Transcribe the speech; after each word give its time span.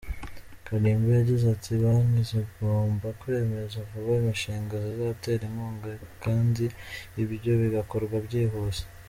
Kanimba 0.65 1.09
yagize 1.19 1.45
ati: 1.55 1.71
“Banki 1.81 2.21
zigomba 2.29 3.07
kwemeza 3.19 3.77
vuba 3.89 4.11
imishinga 4.21 4.73
zizatera 4.85 5.41
inkunga 5.49 5.91
kandi 6.23 6.65
ibyo 7.21 7.51
bigakorwa 7.61 8.15
byihuse”. 8.27 8.83